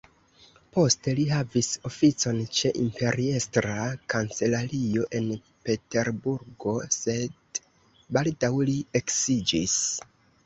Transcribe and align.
Poste 0.75 1.11
li 1.17 1.25
havis 1.31 1.67
oficon 1.89 2.39
ĉe 2.59 2.71
imperiestra 2.83 3.75
kancelario 4.13 5.05
en 5.19 5.29
Peterburgo, 5.67 6.73
sed 6.97 7.61
baldaŭ 8.19 8.51
li 8.71 8.79
eksiĝis. 9.01 9.77